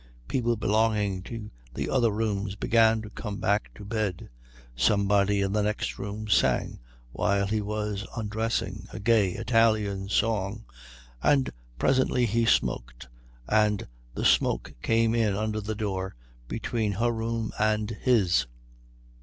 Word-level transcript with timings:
People 0.27 0.55
belonging 0.55 1.21
to 1.21 1.51
the 1.75 1.87
other 1.87 2.09
rooms 2.09 2.55
began 2.55 3.03
to 3.03 3.11
come 3.11 3.37
back 3.37 3.69
to 3.75 3.85
bed. 3.85 4.29
Somebody 4.75 5.41
in 5.43 5.51
the 5.53 5.61
next 5.61 5.99
room 5.99 6.27
sang 6.27 6.79
while 7.11 7.45
he 7.45 7.61
was 7.61 8.07
undressing, 8.17 8.87
a 8.91 8.99
gay 8.99 9.33
Italian 9.33 10.09
song, 10.09 10.65
and 11.21 11.51
presently 11.77 12.25
he 12.25 12.45
smoked, 12.47 13.09
and 13.47 13.87
the 14.15 14.25
smoke 14.25 14.73
came 14.81 15.13
in 15.13 15.35
under 15.35 15.61
the 15.61 15.75
door 15.75 16.15
between 16.47 16.93
her 16.93 17.11
room 17.11 17.51
and 17.59 17.91
his. 18.01 18.47